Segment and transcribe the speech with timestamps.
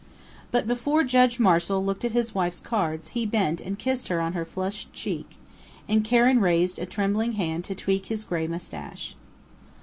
[0.49, 4.33] But before Judge Marshall looked at his wife's cards he bent and kissed her on
[4.33, 5.35] her flushed cheek,
[5.87, 9.15] and Karen raised a trembling hand to tweak his grey mustache.